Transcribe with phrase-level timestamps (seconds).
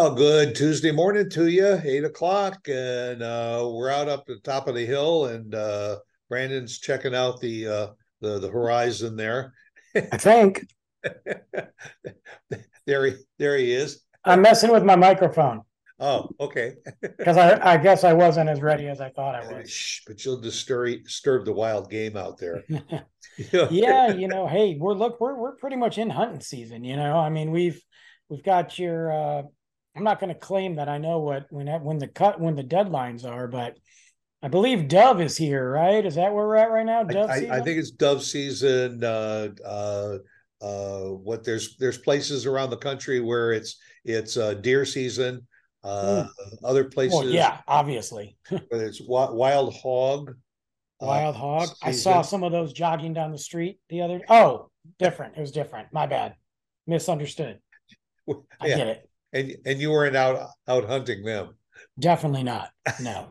[0.00, 4.66] Well, good Tuesday morning to you, eight o'clock, and uh, we're out up the top
[4.66, 5.98] of the hill, and uh,
[6.30, 7.86] Brandon's checking out the uh,
[8.22, 9.52] the the horizon there.
[9.94, 10.64] I think
[12.86, 14.02] there he there he is.
[14.24, 15.64] I'm messing with my microphone
[15.98, 16.76] Oh, okay.
[17.02, 19.70] because I, I guess I wasn't as ready as I thought I was.
[19.70, 22.64] Shh, but you'll disturb disturb the wild game out there.
[23.70, 26.84] yeah, you know, hey, we're look, we're we're pretty much in hunting season.
[26.84, 27.82] You know, I mean, we've
[28.30, 29.12] we've got your.
[29.12, 29.42] uh
[29.96, 32.64] I'm not going to claim that I know what when when the cut when the
[32.64, 33.76] deadlines are, but
[34.42, 36.04] I believe Dove is here, right?
[36.04, 37.02] Is that where we're at right now?
[37.02, 37.50] Dove I, season.
[37.50, 39.04] I think it's dove season.
[39.04, 40.18] Uh, uh,
[40.62, 45.46] uh, what there's there's places around the country where it's it's uh, deer season.
[45.82, 46.26] Uh,
[46.62, 48.36] Other places, well, yeah, obviously.
[48.48, 50.30] whether it's wi- wild hog.
[51.02, 51.68] uh, Wild hog.
[51.82, 54.20] I saw some of those jogging down the street the other.
[54.28, 55.36] Oh, different.
[55.36, 55.88] It was different.
[55.92, 56.34] My bad.
[56.86, 57.60] Misunderstood.
[58.60, 59.09] I Yeah, get it.
[59.32, 61.54] And and you weren't out out hunting them.
[61.98, 62.70] Definitely not.
[63.00, 63.28] No.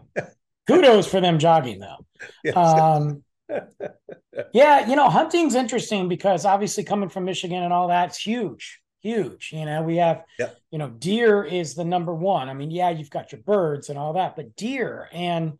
[0.68, 2.06] Kudos for them jogging though.
[2.44, 2.56] Yes.
[2.58, 3.24] Um,
[4.54, 9.52] yeah, you know, hunting's interesting because obviously coming from Michigan and all that's huge, huge.
[9.54, 10.58] You know, we have, Yep.
[10.72, 12.50] you know, deer is the number one.
[12.50, 15.54] I mean, yeah, you've got your birds and all that, but deer and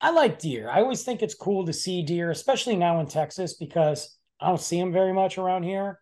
[0.00, 0.70] I like deer.
[0.70, 4.60] I always think it's cool to see deer, especially now in Texas because I don't
[4.60, 5.98] see them very much around here.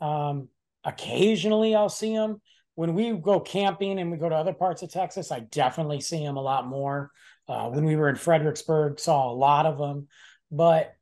[0.00, 0.48] Um,
[0.82, 2.40] occasionally I'll see them.
[2.76, 6.24] When we go camping and we go to other parts of Texas, I definitely see
[6.24, 7.10] them a lot more.
[7.48, 10.08] Uh, when we were in Fredericksburg, saw a lot of them.
[10.50, 10.94] But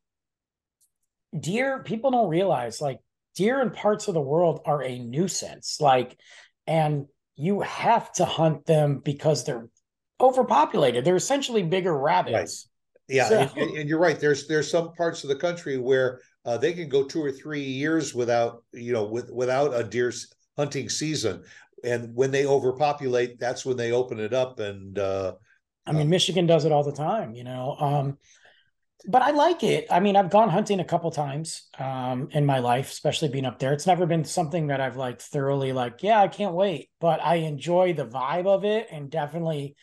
[1.38, 3.00] deer, people don't realize like
[3.34, 5.80] deer in parts of the world are a nuisance.
[5.80, 6.16] Like,
[6.66, 9.68] and you have to hunt them because they're
[10.20, 11.04] overpopulated.
[11.04, 12.68] They're essentially bigger rabbits.
[13.08, 14.18] Yeah, So- and, and- you're right.
[14.18, 17.62] There's there's some parts of the country where uh, they can go two or three
[17.64, 20.12] years without you know with without a deer
[20.56, 21.42] hunting season,
[21.82, 24.60] and when they overpopulate, that's when they open it up.
[24.60, 25.34] And uh,
[25.86, 27.76] I mean, Michigan does it all the time, you know.
[27.78, 28.18] Um,
[29.06, 29.86] but I like it.
[29.90, 33.58] I mean, I've gone hunting a couple times um, in my life, especially being up
[33.58, 33.72] there.
[33.72, 36.88] It's never been something that I've like thoroughly like, yeah, I can't wait.
[37.00, 39.76] But I enjoy the vibe of it, and definitely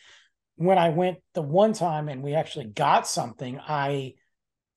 [0.56, 4.14] when I went the one time and we actually got something, I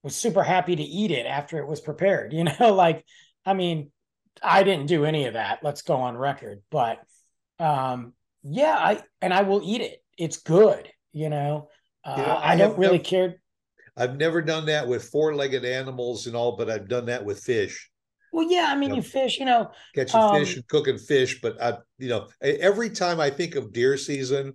[0.03, 2.33] was super happy to eat it after it was prepared.
[2.35, 3.03] You know, like
[3.45, 3.91] I mean,
[4.43, 5.59] I didn't do any of that.
[5.63, 6.99] Let's go on record, but
[7.59, 8.13] um,
[8.43, 10.03] yeah, I and I will eat it.
[10.17, 10.89] It's good.
[11.13, 11.69] You know,
[12.03, 13.35] uh, You know, I I, don't really care.
[13.97, 17.89] I've never done that with four-legged animals and all, but I've done that with fish,
[18.31, 18.95] Well, yeah, I mean, Yep.
[18.95, 19.39] you fish.
[19.39, 21.41] You know, catching Um, fish and cooking fish.
[21.41, 24.53] But I, you know, every time I think of deer season,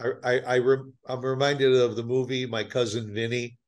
[0.00, 3.58] I I, I rem, I'm reminded of the movie My Cousin Vinny.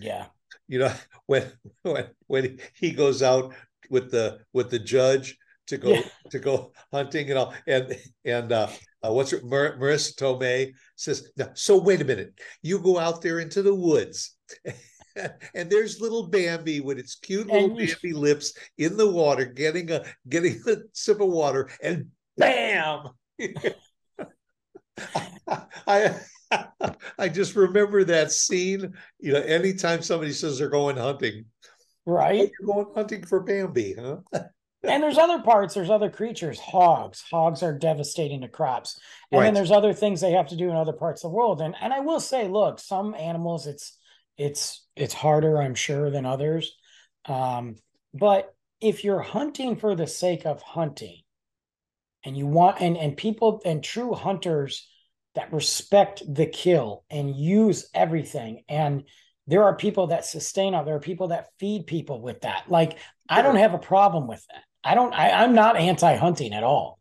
[0.00, 0.26] yeah,
[0.68, 0.92] you know
[1.26, 1.50] when
[1.82, 3.54] when when he goes out
[3.90, 5.36] with the with the judge
[5.66, 6.02] to go Yeah.
[6.30, 8.68] to go hunting and all and and uh,
[9.04, 13.20] uh what's her Mar- Marisa Tomei says no so wait a minute you go out
[13.20, 14.36] there into the woods
[15.54, 19.90] and there's little Bambi with its cute little And Bambi lips in the water getting
[19.90, 23.08] a getting a sip of water and bam
[25.86, 26.14] I
[27.18, 28.92] I just remember that scene.
[29.18, 31.44] You know, anytime somebody says they're going hunting,
[32.06, 32.50] right.
[32.58, 34.18] you're going hunting for Bambi, huh?
[34.82, 35.74] and there's other parts.
[35.74, 36.58] There's other creatures.
[36.58, 37.22] Hogs.
[37.30, 38.98] Hogs are devastating to crops.
[39.30, 39.46] And Right.
[39.46, 41.60] then there's other things they have to do in other parts of the world.
[41.60, 43.98] And and I will say, look, some animals, it's
[44.36, 46.76] it's it's harder, I'm sure, than others.
[47.26, 47.76] Um,
[48.14, 51.20] but if you're hunting for the sake of hunting,
[52.24, 54.88] and you want and and people and true hunters
[55.34, 59.04] that respect the kill and use everything and
[59.50, 62.98] there are people that sustain it there are people that feed people with that like
[63.28, 66.98] i don't have a problem with that i don't I, i'm not anti-hunting at all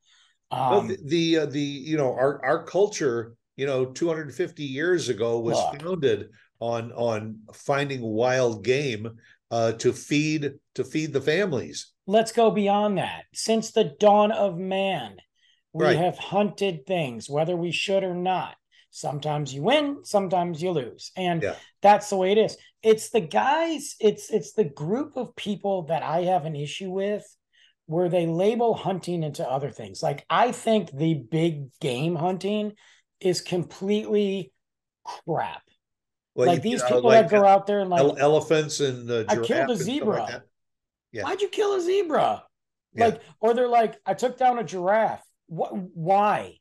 [0.51, 5.07] Well, um, the the, uh, the you know our our culture, you know, 250 years
[5.09, 5.79] ago was Look.
[5.79, 6.29] founded
[6.59, 9.07] on on finding wild game
[9.51, 11.91] uh, to feed to feed the families.
[12.07, 15.17] let's go beyond that since the dawn of man
[15.73, 15.97] we Right.
[15.97, 18.55] have hunted things whether we should or not
[18.91, 21.55] sometimes you win sometimes you lose and Yeah.
[21.81, 26.01] that's the way it is it's the guys it's it's the group of people that
[26.03, 27.23] i have an issue with
[27.85, 32.73] where they label hunting into other things like i think the big game hunting
[33.19, 34.51] is completely
[35.03, 35.61] crap
[36.35, 39.25] Well, like you these people like that go out there and like elephants and uh,
[39.27, 40.23] I killed a zebra.
[40.23, 40.41] like.
[41.11, 41.23] Yeah.
[41.23, 42.43] why'd you kill a zebra
[42.95, 43.05] Yeah.
[43.05, 46.57] like or they're like i took down a giraffe what why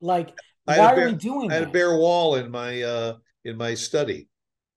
[0.00, 0.34] like
[0.66, 2.82] I a why bear- are we doing I had a that bare wall in my
[2.82, 4.28] uh in my study.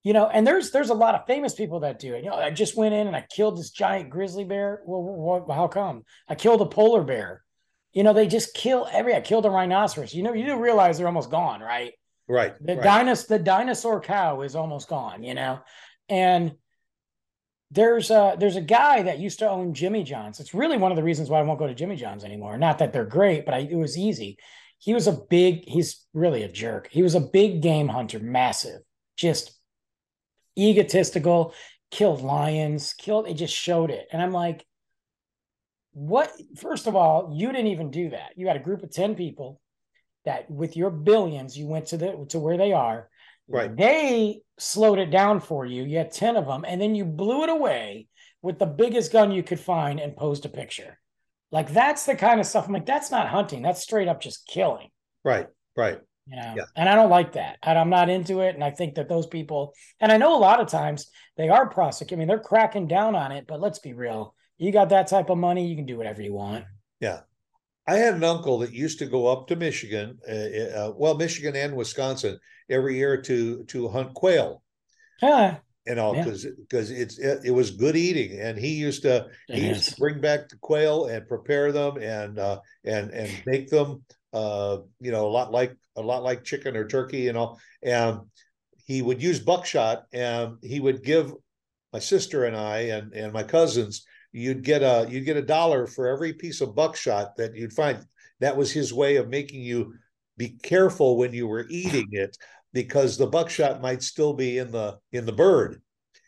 [0.04, 2.36] you know and there's there's a lot of famous people that do it you know
[2.36, 6.04] i just went in and i killed this giant grizzly bear well, what, how come
[6.28, 7.44] i killed a polar bear
[7.96, 9.16] You know, they just kill every.
[9.16, 10.14] I killed a rhinoceros.
[10.14, 11.94] You know, you do realize they're almost gone, right?
[12.28, 12.54] Right.
[12.60, 12.84] The right.
[12.84, 15.24] dinosaur, the dinosaur cow is almost gone.
[15.24, 15.60] You know,
[16.10, 16.52] and
[17.72, 20.40] there's a there's a guy that used to own Jimmy John's.
[20.42, 22.58] It's really one of the reasons why I won't go to Jimmy John's anymore.
[22.58, 24.38] Not that they're great, but I, it was easy.
[24.80, 25.68] He was a big.
[25.68, 26.90] He's really a jerk.
[26.92, 28.82] He was a big game hunter, massive,
[29.18, 29.58] just
[30.58, 31.54] egotistical.
[31.92, 32.94] Killed lions.
[32.94, 33.28] Killed.
[33.28, 34.66] It just showed it, and I'm like,
[35.94, 36.32] what?
[36.58, 38.32] First of all, you didn't even do that.
[38.36, 39.62] You had a group of ten people
[40.26, 43.10] that, with your billions, you went to the to where they are
[43.48, 43.76] Right.
[43.76, 45.84] They slowed it down for you.
[45.84, 48.08] You had 10 of them, and then you blew it away
[48.42, 51.00] with the biggest gun you could find and posed a picture.
[51.52, 52.68] Like that's the kind of stuff.
[52.68, 53.62] I'm like, that's not hunting.
[53.62, 54.90] That's straight up just killing.
[55.24, 55.48] Right.
[55.76, 56.00] Right.
[56.28, 56.64] You know, Yeah.
[56.76, 57.58] and I don't like that.
[57.64, 58.56] And I'm not into it.
[58.56, 61.08] And I think that those people, and I know a lot of times
[61.38, 62.18] they are prosecuting.
[62.18, 64.34] I mean, they're cracking down on it, but let's be real.
[64.58, 66.66] You got that type of money, you can do whatever you want.
[67.00, 67.22] Yeah.
[67.88, 71.56] I had an uncle that used to go up to Michigan, uh, uh, well, Michigan
[71.56, 72.40] and Wisconsin
[72.70, 74.64] every year to to hunt quail
[75.22, 75.58] Yeah.
[75.88, 76.24] And all Yeah.
[76.24, 79.90] because because it's it, it was good eating and he used to It he used
[79.90, 84.04] to bring back the quail and prepare them and uh and and make them
[84.34, 88.20] uh you know a lot like a lot like chicken or turkey and all and
[88.86, 91.34] he would use buckshot and he would give
[91.94, 95.88] my sister and I and and my cousins you'd get a you'd get a dollar
[95.88, 98.04] for every piece of buckshot that you'd find
[98.42, 99.94] that was his way of making you
[100.38, 102.38] be careful when you were eating it
[102.76, 105.82] because the buckshot might still be in the in the bird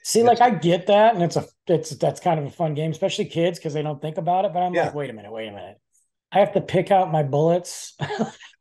[0.03, 2.91] See, like I get that, and it's a it's that's kind of a fun game,
[2.91, 4.53] especially kids because they don't think about it.
[4.53, 4.85] But I'm Yeah.
[4.85, 5.81] like, wait a minute, wait a minute.
[6.31, 7.95] I have to pick out my bullets.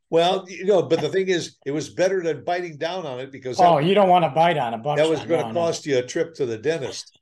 [0.09, 3.29] Well, you know, but the thing is, it was better than biting down on it
[3.29, 4.97] because oh, you don't want to bite on a buckshot.
[5.05, 5.53] that was going to no, no.
[5.53, 7.19] cost you a trip to the dentist.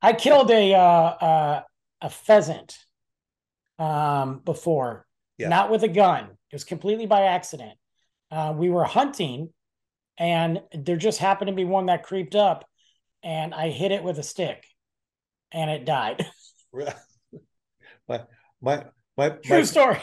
[0.00, 1.62] I killed a uh, uh,
[2.00, 2.78] a pheasant
[3.78, 5.48] um, before, Yeah.
[5.48, 6.24] not with a gun.
[6.50, 7.76] It was completely by accident.
[8.30, 9.50] Uh, we were hunting,
[10.18, 12.68] and there just happened to be one that creeped up,
[13.22, 14.64] and I hit it with a stick,
[15.52, 16.26] and it died.
[18.08, 18.20] my
[18.60, 18.84] my
[19.16, 20.00] my True my, story.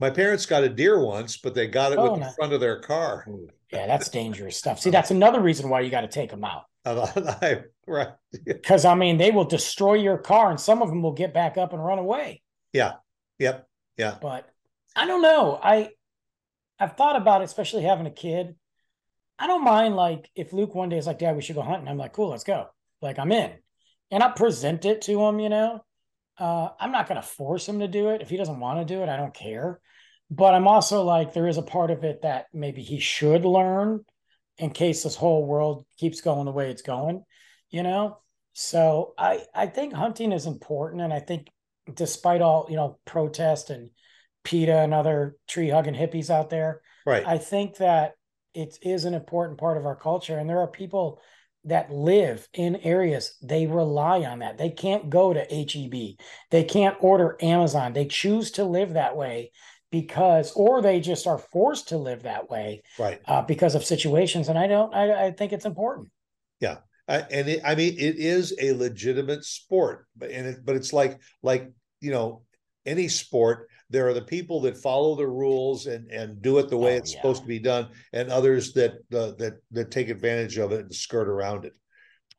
[0.00, 2.60] my parents got a deer once, but they got it Oh, with the front of
[2.60, 3.24] their car.
[3.26, 3.44] Hmm.
[3.72, 4.80] Yeah, that's dangerous stuff.
[4.80, 4.98] See, uh-huh.
[4.98, 6.64] that's another reason why you got to take them out.
[7.86, 8.08] Right?
[8.44, 11.56] Because I mean, they will destroy your car, and some of them will get back
[11.56, 12.42] up and run away.
[12.72, 12.94] Yeah.
[13.38, 13.66] Yep.
[13.96, 14.18] Yeah.
[14.20, 14.46] But
[14.94, 15.58] I don't know.
[15.62, 15.90] I
[16.78, 18.56] I've thought about it, especially having a kid.
[19.38, 21.88] I don't mind like if Luke one day is like, "Dad, we should go hunting."
[21.88, 22.68] I'm like, "Cool, let's go."
[23.00, 23.52] Like I'm in,
[24.10, 25.38] and I present it to him.
[25.38, 25.84] You know,
[26.38, 28.22] uh, I'm not going to force him to do it.
[28.22, 29.80] If he doesn't want to do it, I don't care.
[30.30, 34.04] But I'm also like, there is a part of it that maybe he should learn
[34.58, 37.24] in case this whole world keeps going the way it's going.
[37.70, 38.18] You know,
[38.54, 41.48] so I I think hunting is important, and I think
[41.94, 43.90] despite all you know protest and
[44.44, 47.26] PETA and other tree hugging hippies out there, Right.
[47.26, 48.12] I think that
[48.58, 50.36] it is an important part of our culture.
[50.36, 51.20] And there are people
[51.64, 54.58] that live in areas, they rely on that.
[54.58, 56.18] They can't go to HEB,
[56.50, 57.92] they can't order Amazon.
[57.92, 59.52] They choose to live that way
[59.90, 63.20] because, or they just are forced to live that way right.
[63.26, 64.48] uh, because of situations.
[64.48, 66.08] And I don't, I, I think it's important.
[67.06, 70.92] I, and it, I mean, it is a legitimate sport, but and it, but it's
[70.92, 72.42] like like you know
[72.86, 73.68] any sport.
[73.90, 76.96] There are the people that follow the rules and and do it the way Oh,
[76.98, 77.18] it's yeah.
[77.20, 80.94] supposed to be done, and others that uh, that that take advantage of it and
[80.94, 81.72] skirt around it.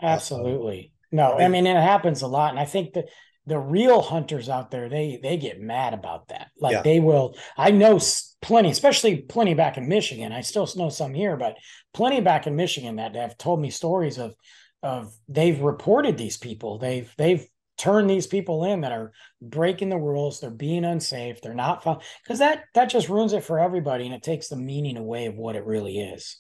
[0.01, 0.91] Absolutely.
[1.12, 2.51] No, I mean, it happens a lot.
[2.51, 3.05] And I think that
[3.46, 6.50] the real hunters out there, they they get mad about that.
[6.60, 6.81] Like Yeah.
[6.84, 8.00] they will, I know
[8.41, 10.31] plenty, especially plenty back in Michigan.
[10.31, 11.58] I still know some here, but
[11.93, 14.36] plenty back in Michigan that have told me stories of
[14.84, 16.77] of they've reported these people.
[16.77, 17.46] They've they've
[17.79, 20.39] turned these people in that are breaking the rules.
[20.39, 21.41] They're being unsafe.
[21.41, 24.57] They're not fun because that that just ruins it for everybody and it takes the
[24.57, 26.38] meaning away of what it really is.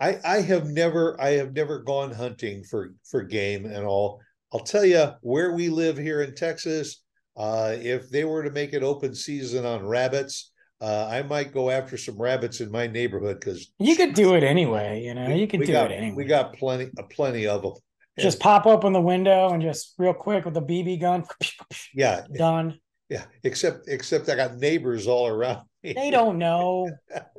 [0.00, 4.20] I I have never I have never gone hunting for for game and all.
[4.52, 7.02] I'll tell you where we live here in Texas.
[7.36, 11.70] Uh, if they were to make it open season on rabbits, uh, I might go
[11.70, 15.28] after some rabbits in my neighborhood because You could do it anyway, you know.
[15.28, 16.16] You could do got it anyway.
[16.16, 17.72] we got plenty uh, plenty of them.
[18.18, 21.24] Just pop open the window and just real quick with the BB gun,
[21.94, 22.78] Yeah, done.
[23.08, 23.24] yeah.
[23.44, 25.66] Except except I got neighbors all around.
[25.82, 25.92] me.
[25.92, 26.90] They don't know.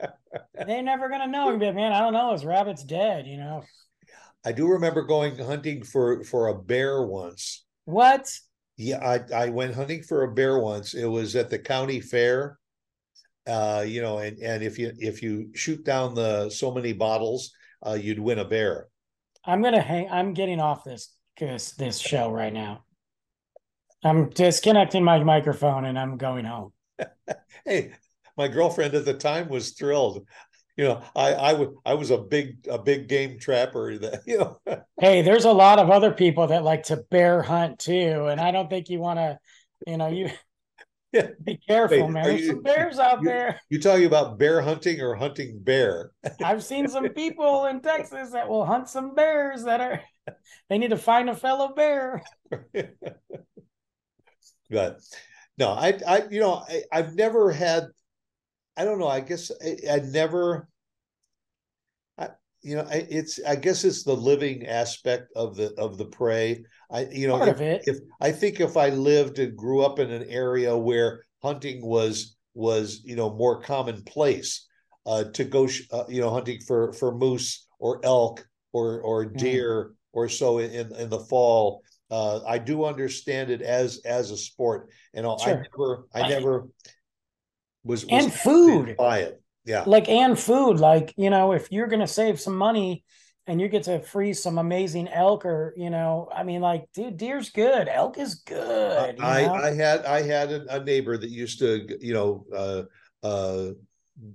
[0.65, 1.48] They're never gonna know.
[1.50, 2.31] Like, Man, I don't know.
[2.33, 3.25] His rabbit's dead.
[3.27, 3.63] You know
[4.45, 7.65] I do remember going hunting for for a bear once.
[7.86, 8.31] what?
[8.77, 10.93] Yeah, I I went hunting for a bear once.
[10.93, 12.57] It was at the county fair.
[13.48, 17.51] Uh, you know, and and if you if you shoot down the so many bottles,
[17.86, 18.88] uh, you'd win a bear.
[19.46, 20.10] I'm gonna hang.
[20.10, 22.84] I'm getting off this this this show right now.
[24.03, 26.74] I'm disconnecting my microphone and I'm going home.
[27.65, 27.91] Hey,
[28.38, 30.25] my girlfriend at the time was thrilled.
[30.77, 33.98] You know, I I was I was a big a big game trapper.
[34.00, 34.60] That you know.
[35.00, 38.51] hey, there's a lot of other people that like to bear hunt too, and I
[38.51, 39.39] don't think you want to.
[39.86, 40.29] You know, you
[41.12, 41.30] Yeah.
[41.44, 42.24] be careful, Wait, man.
[42.24, 43.60] There's you- some bears out you- there.
[43.70, 46.12] You talking about bear hunting or hunting bear?
[46.44, 50.01] I've seen some people in Texas that will hunt some bears that are.
[50.70, 52.22] They need to find a fellow bear.
[54.70, 55.00] but
[55.58, 57.88] no, I, I, you know, I, I've never had,
[58.78, 60.68] I don't know, I guess I, I never,
[62.62, 66.63] you know, it's, I guess it's the living aspect of the, of the prey.
[66.92, 70.12] I, you know, Part if, if, I think if I lived and grew up in
[70.12, 74.68] an area where hunting was, was, you know, more commonplace,
[75.06, 79.25] uh, to go, sh- uh, you know, hunting for, for moose or elk or, or
[79.25, 79.38] Mm.
[79.38, 81.84] deer or so in, in the fall.
[82.12, 85.66] Uh, I do understand it as, as a sport and I Sure.
[85.78, 86.68] never, I I- never
[87.84, 88.98] was, was And food.
[88.98, 89.42] by it.
[89.66, 89.84] Yeah.
[89.86, 93.04] like and food like you know if you're gonna save some money
[93.46, 97.18] and you get to freeze some amazing elk or you know i mean like dude
[97.18, 99.54] deer's good elk is good I, know?
[99.54, 102.84] I had I had a, a neighbor that used to you know uh
[103.25, 103.72] uh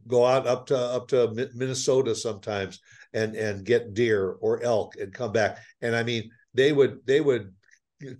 [0.06, 2.80] go out up to up to Minnesota sometimes
[3.12, 7.20] and and get deer or elk and come back and I mean they would they
[7.20, 7.54] would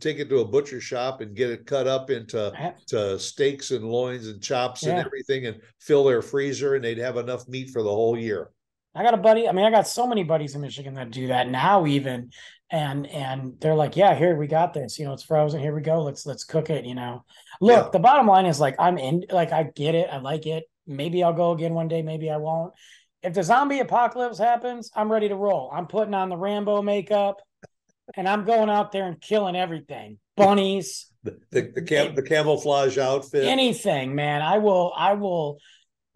[0.00, 2.52] take it to a butcher shop and get it cut up into
[2.88, 7.16] to steaks and loins and chops and everything and fill their freezer and they'd have
[7.16, 8.50] enough meat for the whole year.
[8.94, 9.48] I got a buddy.
[9.48, 12.30] I mean, I got so many buddies in Michigan that do that now, even,
[12.70, 14.98] and and they're like, "Yeah, here we got this.
[14.98, 15.60] You know, it's frozen.
[15.60, 16.02] Here we go.
[16.02, 17.24] Let's let's cook it." You know,
[17.60, 17.86] look.
[17.86, 17.90] Yeah.
[17.90, 19.24] The bottom line is like, I'm in.
[19.30, 20.08] Like, I get it.
[20.12, 20.64] I like it.
[20.86, 22.02] Maybe I'll go again one day.
[22.02, 22.72] Maybe I won't.
[23.22, 25.70] If the zombie apocalypse happens, I'm ready to roll.
[25.72, 27.40] I'm putting on the Rambo makeup,
[28.16, 30.18] and I'm going out there and killing everything.
[30.36, 33.44] Bunnies, The the, the, cam, the camouflage outfit.
[33.44, 34.42] anything, man.
[34.42, 34.92] I will.
[34.96, 35.58] I will.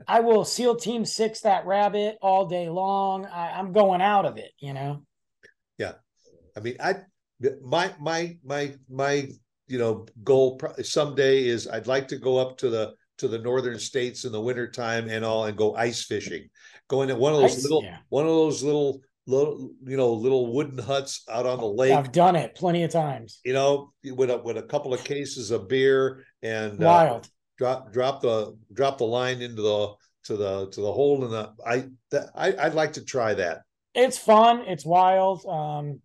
[0.06, 3.26] I will SEAL Team Six that rabbit all day long.
[3.26, 4.50] I, I'm going out of it.
[4.58, 5.04] You know.
[5.78, 5.92] Yeah.
[6.56, 6.96] I mean, I
[7.62, 9.28] my my my my
[9.68, 13.78] you know goal someday is I'd like to go up to the to the northern
[13.78, 16.48] states in the wintertime and all and go ice fishing.
[16.88, 17.98] Go into one of those Ice, little yeah.
[18.08, 21.92] one of those little little you know little wooden huts out on the lake.
[21.92, 23.40] I've done it plenty of times.
[23.44, 27.28] You know, with a with a couple of cases of beer and uh, Wild.
[27.58, 29.94] drop drop the drop the line into the
[30.24, 33.58] to the to the hole in the I that I I'd like to try that.
[33.94, 34.60] It's fun.
[34.66, 35.44] It's wild.
[35.46, 36.00] Um,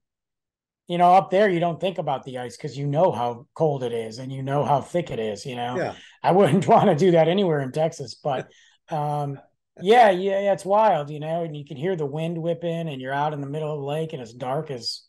[0.88, 3.84] you know, up there you don't think about the ice because you know how cold
[3.84, 5.46] it is and you know how thick it is.
[5.46, 5.96] You know, Yeah.
[6.22, 8.50] I wouldn't want to do that anywhere in Texas, but
[8.90, 9.40] um,
[9.82, 11.10] yeah, yeah, yeah, it's wild.
[11.10, 13.74] You know, and you can hear the wind whipping, and you're out in the middle
[13.74, 15.04] of the lake, and it's dark as.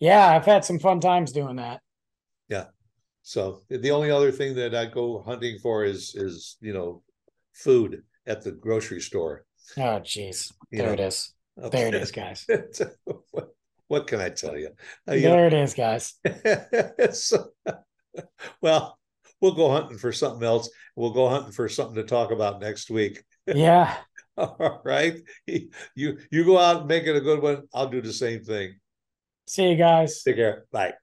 [0.00, 1.80] Yeah, I've had some fun times doing that.
[2.48, 2.64] Yeah.
[3.22, 7.02] So the only other thing that I go hunting for is is you know
[7.52, 9.44] food at the grocery store.
[9.76, 10.92] Oh, jeez, there know.
[10.94, 11.32] it is.
[11.56, 12.46] There it is, guys.
[13.30, 13.48] what,
[13.88, 14.68] what can I tell you?
[15.06, 16.14] Uh, There it is, guys.
[17.12, 17.50] so,
[18.62, 18.98] well,
[19.40, 20.70] we'll go hunting for something else.
[20.96, 23.22] We'll go hunting for something to talk about next week.
[23.54, 23.94] Yeah.
[24.36, 25.20] All right.
[25.94, 27.68] You you go out and make it a good one.
[27.74, 28.80] I'll do the same thing.
[29.46, 30.22] See you guys.
[30.22, 30.64] Take care.
[30.72, 30.94] Bye.